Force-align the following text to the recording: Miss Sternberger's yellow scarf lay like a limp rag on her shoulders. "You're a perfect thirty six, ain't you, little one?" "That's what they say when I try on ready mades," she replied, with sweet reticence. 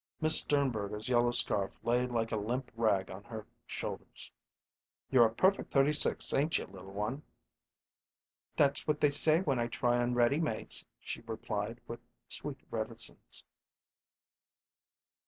Miss 0.19 0.39
Sternberger's 0.39 1.09
yellow 1.09 1.29
scarf 1.29 1.71
lay 1.83 2.07
like 2.07 2.31
a 2.31 2.35
limp 2.35 2.71
rag 2.75 3.11
on 3.11 3.23
her 3.25 3.45
shoulders. 3.67 4.31
"You're 5.11 5.27
a 5.27 5.31
perfect 5.31 5.71
thirty 5.71 5.93
six, 5.93 6.33
ain't 6.33 6.57
you, 6.57 6.65
little 6.65 6.91
one?" 6.91 7.21
"That's 8.55 8.87
what 8.87 8.99
they 8.99 9.11
say 9.11 9.41
when 9.41 9.59
I 9.59 9.67
try 9.67 10.01
on 10.01 10.15
ready 10.15 10.39
mades," 10.39 10.87
she 11.01 11.21
replied, 11.27 11.81
with 11.87 11.99
sweet 12.29 12.61
reticence. 12.71 13.43